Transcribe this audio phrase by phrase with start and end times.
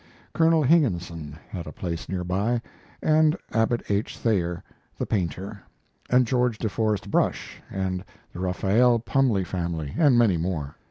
[0.33, 2.59] Colonel Higginson had a place near by,
[3.03, 4.17] and Abbott H.
[4.17, 4.63] Thayer,
[4.97, 5.61] the painter,
[6.09, 8.03] and George de Forest Brush, and
[8.33, 10.75] the Raphael Pumpelly family, and many more.